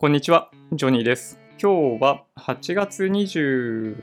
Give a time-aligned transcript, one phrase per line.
[0.00, 1.38] こんにちは、ジョニーです。
[1.62, 3.94] 今日は8月24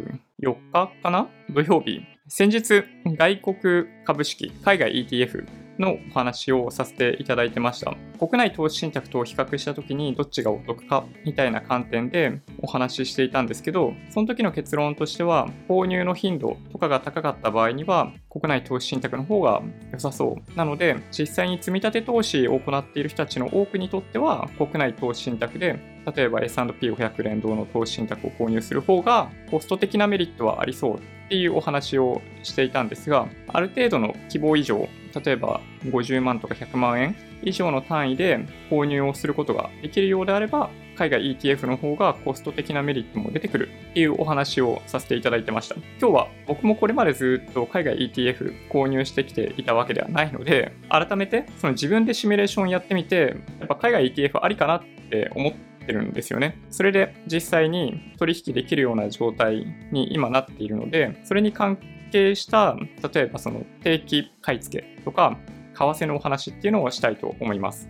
[0.71, 1.27] 日かな？
[1.50, 2.01] 土曜日。
[2.27, 5.47] 先日、外国株式、海外 ETF
[5.79, 7.95] のお話をさせていただいてました。
[8.20, 20.58] 国内投資信託と比較した時にどっちがお得かみたいな観点でお話ししていたんですけど、その時の結論としては、購入の頻度とかが高かった場合には、国内投資信託の方が良さそう。
[20.58, 25.80] なので、実際に積み立て投資を行っている人たちの多くにとっては、国内投資信託で、
[26.16, 34.88] 例えば S&P500 連動の投資信託を購入する方が、コスト的なメリットはありそうっていうお話をしていたんですが、ある程度の希望以上、
[35.20, 38.39] 例えば50万とか100万円以上の単位で
[38.70, 45.75] 購入をすることができるようであれば、海外 ETF の方がコスト的なメリットも出てくるっていうお話をさせていただいてました。
[45.75, 55.53] 今日は僕もこれまでずっと海外 ETF 購入してきていたわけではないので、改めてその自分でシミュレーションやってみて、やっぱ海外 ETF ありかなって思っ
[55.86, 56.59] てるんですよね。
[56.72, 61.77] それで実際に取引できるような状態に今なっているので、それに関
[62.09, 62.75] 係した、
[63.13, 65.38] 例えばその定期買い付けとか、
[65.73, 67.88] 為替のお話っていうのをしたいと思います。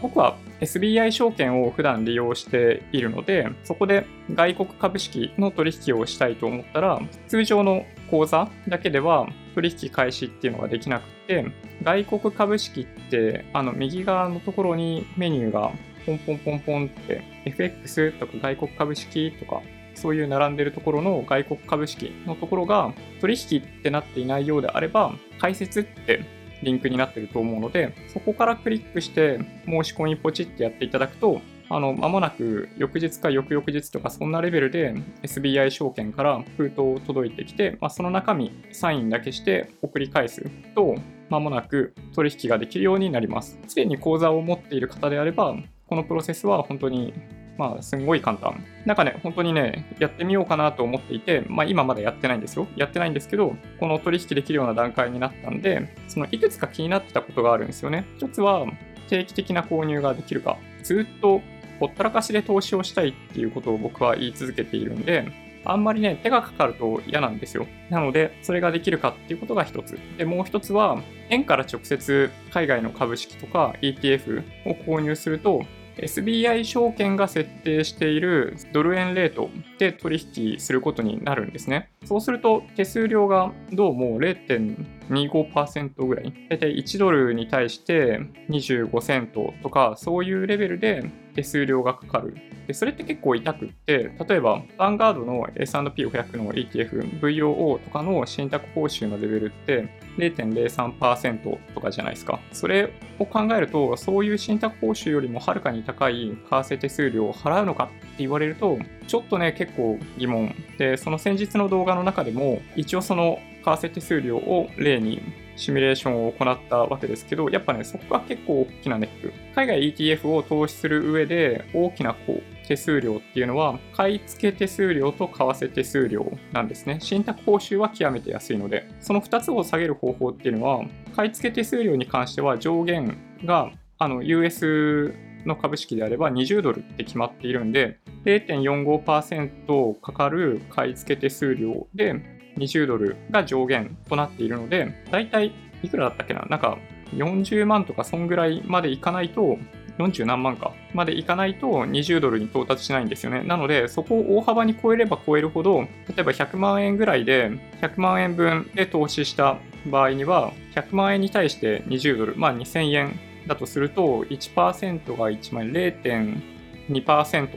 [0.00, 11.46] 僕は SBI 証券を普段利用しているので、そこで外国株式の取引をしたいと思ったら、通常の口座だけでは取引開始っていうのができなくて、
[11.82, 15.72] 外国株式ってあの右側のところにメニューが
[16.06, 19.62] ポンポンポンポンって FX とか外国株式とか
[19.96, 26.24] そういう並んでるところの外国株式のところが取引ってなっていないようであれば解説って
[26.62, 40.94] リンクになってると思うのでそこからクリックして申し込みポチってやっていただくとあの、間もなく翌日か翌々日とかそんなレベルで SBI 証券から封筒を届いてきて、まあ、その中身サインだけして送り返すと
[41.28, 43.58] 間もなく取引ができるようになります。
[43.66, 45.56] すでに口座を持っている方であれば
[45.88, 47.14] このプロセスは本当に、
[47.58, 48.64] まあ、すんごい簡単。
[48.84, 52.66] なんかね、本当にね、やってみようかなと思っていて、まあ、今まだやってないんですよ。
[52.76, 58.04] やってないんですけど、この取引できるような段階になったんで、そのいくつか気になってたことがあるんですよね。
[58.16, 58.66] 一つは、
[59.08, 60.58] 定期的な購入ができるか。
[60.82, 61.40] ずっと
[61.80, 65.30] ほったらかしで投資をしたいっていうことを僕は言い続けているんで、
[65.64, 67.66] あんまりね、手がかかると嫌なんですよ。
[67.90, 69.98] なので、それができるかっていうことが一つ。
[70.16, 75.64] で、もう一つは、円から直接海外の株式とか ETF を購入すると、
[75.98, 81.90] SBI 証券が設定しているドル円レートで取引することになるんですね。
[82.04, 86.32] そうすると手数料がどうも0.25%ぐらい。
[86.50, 88.20] 大体1ドルに対して
[88.50, 91.04] 25セントとかそういうレベルで
[91.36, 92.34] 手数料がかかる。
[92.66, 99.88] でそれって結構痛くって、例えば、ヴァンガードの S&P500 の ETF、VOO とかの信託報酬のレベルって
[100.18, 102.40] 0.03%とかじゃないですか。
[102.52, 110.54] それを考えると、そういう信託報酬よりもはるかに高い為替手数料を払うのかって言われると、ちょっとね、結構疑問。
[110.78, 115.20] で、その先日の動画の中でも、一応その為替手数料を例に
[115.56, 119.32] シミュレーションを行ったわけですけど、やっぱね、そこが結構大きなネック。
[119.54, 126.98] 海外 ETF を投資する上で大きなこう手数料っていうのは、買い付け手数料と為替手数料なんですね。
[127.00, 130.84] 信託報酬は極めて安いので、その2つを下げる方法っていうのは、
[131.14, 135.14] 買い付け手数料に関しては上限があの US
[135.46, 145.52] の株式であれば20ドルって決まっているんで、0.45%かかる買い付け手数料で20ドルが上限となっているので、だいたい
[145.82, 146.44] いくらだったっけな？
[146.48, 146.78] なんか
[147.14, 149.58] 40万とかそんぐらいまでいかないと、
[149.98, 153.42] 40何万かまでいかないと20ドルに到達しないんですよね。
[153.42, 157.50] なので、そこを大幅に超えれば超えるほど、例えば100万円ぐらいで、
[157.80, 167.48] 100万円分で投資した場合には、100万円に対して20ドル、まあ2000円だとすると、1%が1万円、0.2%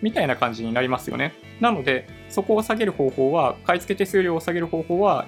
[0.00, 1.32] みたいな感じになりますよね。
[1.60, 5.26] なので、そこを下げる方法は、買い付け手数料を下げる方法は、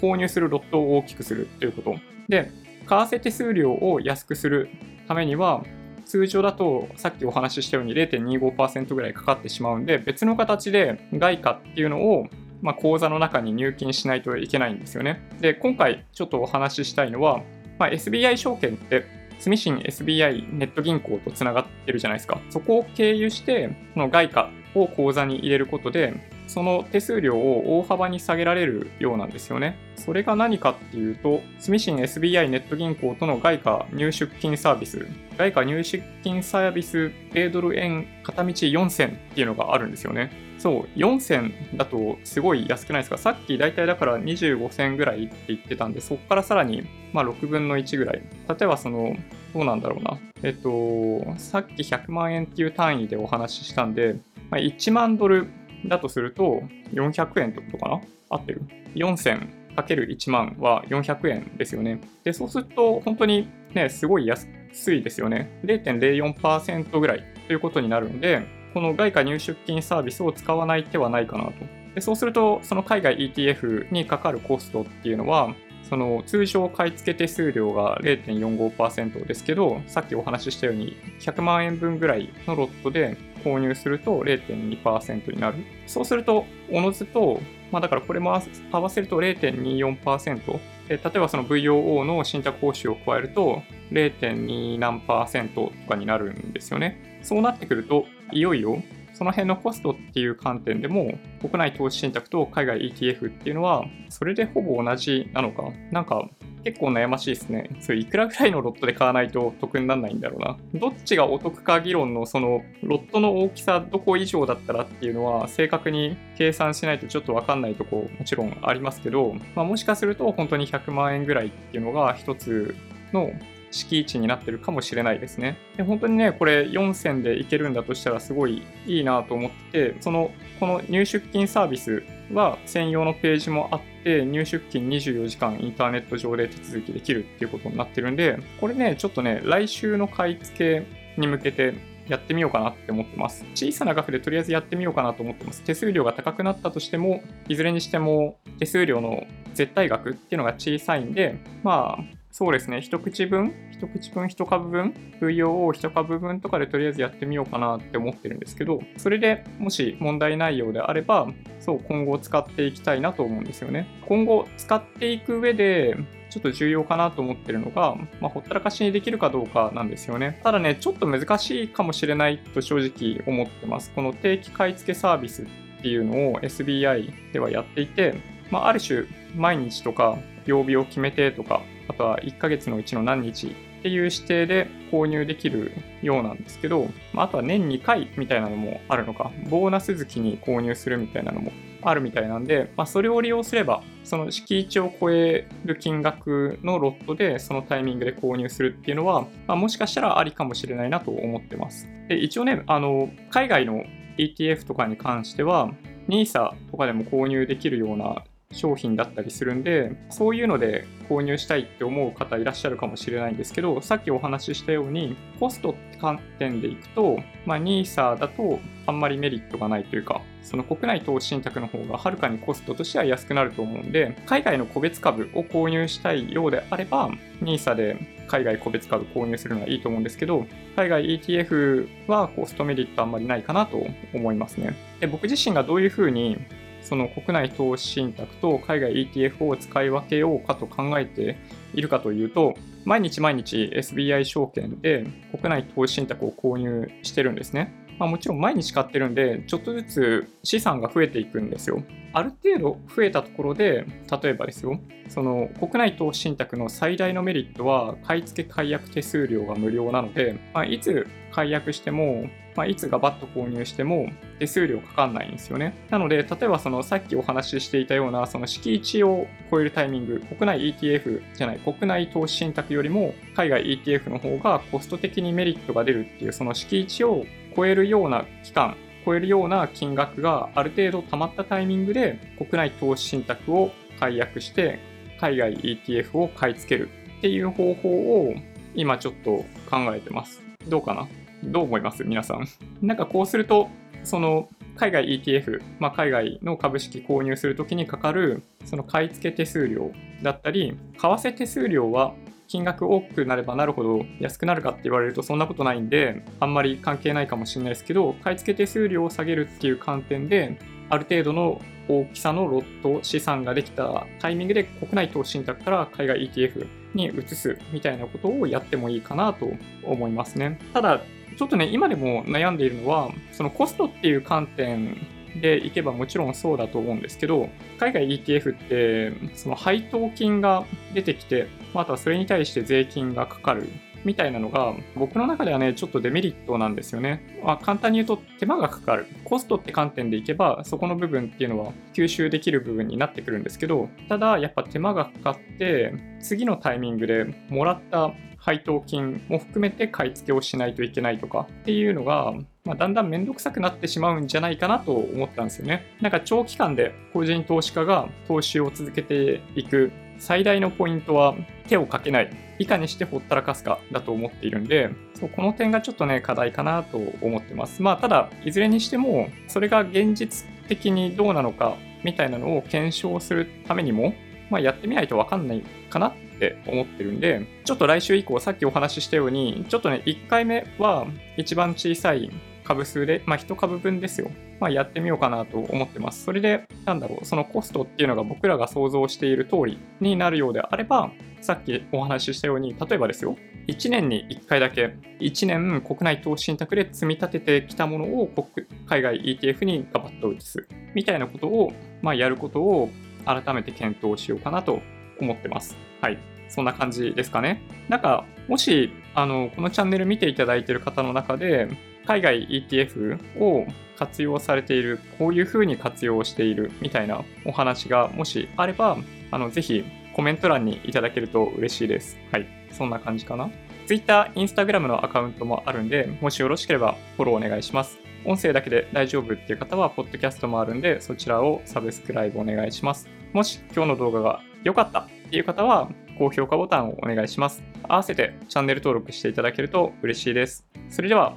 [0.00, 1.96] 購入するロットを大きくするということ。
[2.28, 2.50] で、
[2.86, 4.68] 為替手数料を安くする
[5.08, 5.64] ためには、
[6.04, 12.28] 通常だとさっきお話ししたように0.25%ぐらいかかってしまうんで、別の形で外貨っていうのを、
[12.62, 15.28] まあ、口座の中に入金しないといけないんですよね。
[15.40, 17.42] で、今回ちょっとお話ししたいのは、
[17.78, 19.04] まあ、SBI 証券って
[19.40, 22.40] 住信 SBI ネット銀行とつながってるじゃないですか。
[22.50, 26.14] そこを経由して、この外貨を口座に入れることで、
[26.46, 29.78] その手数料を大幅に下げられるようなんですよね。
[29.96, 35.06] それが何かっていうと、住信 SBI ネット銀行との外貨入出金サービス、
[35.36, 40.30] 外貨入出金サービス米ドル円片道4000っていうのがあるんですよね。
[40.58, 48.22] そう、4000だとすごい安くないですかさっき大体だから25銭ぐらいって言ってたんで、そこからさらにま6分の1ぐらい。
[48.48, 49.16] 例えばその、
[49.52, 50.18] どうなんだろうな。
[50.42, 54.16] えっと、さっき100万円っていう単位でお話ししたんで、
[54.50, 55.48] ま、1万ドル
[55.84, 56.62] だとすると
[56.92, 58.00] 400円ってことかな？
[58.30, 58.62] 合ってる
[58.94, 62.00] ?4000 かける1万は400円ですよね。
[62.24, 64.48] で、そうすると本当にね、すごい安
[64.94, 65.60] いですよね。
[65.64, 71.52] 0.04%ぐらいということになるんで、この外貨入出金サービスを使わない手はないかなと。
[71.94, 75.54] でそうすると、その海外 ETF にかかるコストっていうのは、
[75.88, 85.58] その通常買い付け手数料が0.45%ですけど、さっきお話ししたように100万円分ぐらいのロットで購入すると0.2%になる。
[85.86, 87.40] そうすると、おのずと、
[87.70, 88.34] まあだからこれも
[88.72, 90.60] 合わせると0.24%。
[90.88, 97.20] 例えばその VOO の信託報酬を加えると0.2何パーセントとかになるんですよね。
[97.22, 98.82] そうなってくると、いよいよ
[99.16, 105.70] その辺のコストっていう観点でも、国内投資信託と海外 ETF っていうのは、それでほぼ同じなのか。
[105.90, 106.28] なんか、
[106.64, 107.70] 結構悩ましいですね。
[107.80, 110.58] それいくらぐらいのロットで買わないと得にならないんだろうな。
[110.74, 122.74] どっちがお得か議論のそのロットの大きさどこ以上だったらっていうのは正確に計算しないとちょっとわかんないとこもちろんありますけど、まあ、もしかすると本当に100万円ぐらいっていうのが一つ
[123.12, 123.30] の
[123.70, 125.58] 敷地になってるかもしれないですね。
[125.76, 130.30] で本当にね、これ4線でいけるんだとしたらすごいいいなと思って、その、
[130.60, 132.02] この入出金サービス
[132.32, 140.86] は専用のページもあって、入出金24時間インターネット上で手続きできるっていうことになってるんで、これね、ちょっとね、来週の買い付け
[141.20, 141.74] に向けて
[142.08, 143.44] やってみようかなって思ってます。
[143.54, 145.62] 小さな額でとりあえずやってみようかなと思ってます。
[145.62, 152.04] 手数料が高くなったとしても、いずれにしても手数料の絶対額っていうのが小さいんで、まあ、
[152.38, 154.92] そうですね、一口分、一口分、一株分、
[155.22, 161.28] VOO 一株分とかでとりあえずやってみようかなって思ってるんですけど、それでもし問題ないようであれば、
[161.60, 163.88] そう、今後使っていきたいなと思うんですよね。
[164.06, 165.96] 今後使っていく上で、
[166.28, 170.38] ちょっと重要かなと思ってるのが、まあ、ほったらかしにできるかどうかなんですよね。
[170.44, 173.90] ただね、ちょっと難しいかもしれないと正直思ってます。
[173.94, 175.46] この定期買い付けサービスっ
[175.80, 179.04] ていうのを SBI ではやっていて、まあ、ある種
[179.34, 185.72] 毎日とか曜日を決めてとかあとは1ヶ月のうちの何日っていう指定で購入できる
[186.02, 191.52] ようなんですけど、あとは年2回みたいなのもあるのか、ボーナス月に購入するみたいなのも
[191.82, 201.88] あるみたいなんで、まあ、それを利用すれば、その敷地を超える金額のロットでそのタイミングで購入するっていうのは、まあ、もしかしたらありかもしれないなと思ってます。
[202.08, 203.84] で一応ね、あの海外の
[204.18, 205.70] ETF とかに関しては、
[206.08, 208.22] NISA とかでも購入できるような
[208.52, 227.10] 商品だったりするんで、そういうので購入したいって思う方いらっしゃるかもしれないんですけど、さっきお話ししたように、コストって観点でいくと、まあ、NISA だとあんまりメリットがないというか、その国内投資信託の方がはるかにコストとしては安くなると思うんで、海外の個別株を購入したいようであれば、
[227.42, 227.96] NISA で
[228.28, 230.46] 海外個別株購入するのはいいと思うんですけど、
[230.76, 233.84] 海外 ETF はコストメリットあんまりないかなと
[234.14, 234.74] 思いますね。
[235.00, 236.38] で僕自身がどういうふうに
[236.86, 241.36] その国内投資信託と海外 ETF を使い分けようかと考えて
[241.74, 242.54] いるかというと、
[242.84, 247.72] 毎日毎日 SBI 証券で国内投資信託を購入してるんですね。
[247.98, 251.82] まあ、もちろん毎日買ってるんで、ちょっとずつ資産が増えていくんですよ。
[252.12, 253.86] ある程度増えたところで、
[254.22, 254.78] 例えばですよ、
[255.08, 262.26] その国内投資信託の最大のメリットは、買い付け解約手数料が無料なので、まあ、いつ解約しても、
[262.56, 264.08] まあ、いつガバッと購入しても
[264.38, 265.74] 手数料かかんないんですよね。
[265.90, 277.26] なので、例えばそのさっきお話ししていたようなその敷地を超えるタイミング、国内 ETF じゃない、国内投資信託よりも海外 ETF の方がコスト的にメリットが出るっていうその敷地を
[277.56, 284.78] 超えるような期間、超えるような金額がある程度溜まったタイミングで国内投資信託を解約して
[285.20, 288.34] 海外 ETF を買い付けるっていう方法を
[288.74, 290.42] 今ちょっと考えてます。
[290.68, 291.08] どうかな？
[291.44, 292.04] どう思います？
[292.04, 292.46] 皆さん。
[292.82, 293.68] なんかこうすると、
[294.04, 302.12] その海外 ETF、まあ、海外の株式購入するときにかかるその買い付け手数料だったり、為替手数料は
[302.48, 319.48] 金額多くなればなるほど安くなるかって言われるとそんなことないんで、あんまり関係ないかもしれないですけど、買い付け手数料を下げるっていう観点で、ある程度の大きさのロット資産ができたタイミングで国内投資信託から海外 ETF に移すみたいなことをやってもいいかなと
[319.84, 320.58] 思いますね。
[320.72, 321.00] ただ、
[321.36, 324.96] ちょっとね、今でも悩んでいるのは、そのコストっていう観点
[325.40, 330.64] でいけばもちろんそうだと思うんですけど、海外 ETF ってその配当金が
[330.94, 333.68] 出てきて、またそれに対して税金がかかる
[334.06, 348.12] みたいなのが僕の中ではねちょっとデメリットなんですよね、まあ、簡単に言うと手間がかかるコストって観点でいけばそこの部分っていうのは吸収できる部分になってくるんですけどただやっぱ手間がかかって次のタイミングでもらった
[348.46, 352.32] 配当金も含めて買い付けをしないといけないとかっていうのが、
[352.64, 355.84] まあ、だんだんめんどくさくなってしまうんじゃないかなと思ったんですよね。
[356.00, 361.34] なんか長期間で個人投資家が投資を続けていく最大のポイントは
[361.68, 362.30] 手をかけない。
[362.58, 367.82] いかにしてほったらかすかだと思っているんで、そうこの点がちょっとね、課題かなと思ってます。
[367.82, 374.14] まあ、ただ、いずれにしても、それが現実的にどうなのかみたいなのを検証するためにも、
[374.50, 381.06] まあ、やってみないとわかんないかなって思ってるんで、ちょっと来週以降、さっきお話ししたように、ちょっとね、1回目は
[381.36, 382.30] 一番小さい
[382.66, 384.30] 株数で、まあ、1株分ですよ。
[384.60, 386.24] まあ、やってみようかなと思ってます。
[386.24, 393.36] それで、なんだろう、そのコストっていうのが僕らが想像している通りになるようであれば、さっきお話ししたように、例えばですよ、
[393.68, 402.90] 1年に1回だけ、1年国内投資信託で積み立ててきたものを国海外 ETF にガバッと移す、みたいなことを、まあ、やることを
[403.24, 404.80] 改めて検討しようかなと
[405.20, 405.76] 思ってます。
[406.00, 406.18] はい。
[406.48, 407.60] そんな感じですかね。
[407.88, 411.68] なんか、もし、あの、このチャンネル見ていただいている方の中で、
[412.06, 418.98] 海外 ETF を活用されている、こういう風に活用しているみたいなお話がもしあれば、
[419.30, 419.84] あのぜひ
[420.14, 422.16] コメント欄にいただけると嬉しいです。
[422.32, 422.46] はい。
[422.70, 423.50] そんな感じかな。
[423.86, 427.98] Twitter、Instagram のアカウントもあるんで、もしよろしければフォローお願いします。
[428.24, 433.08] 音声だけで大丈夫っていう方は、ポッドキャストもあるんで、そちらをサブスクライブお願いします。
[433.32, 437.62] もし今日の動画が良かったっていう方は、高評価ボタンをお願いします。
[437.82, 440.66] 合わせてチャンネル登録していただけると嬉しいです。
[440.88, 441.36] それでは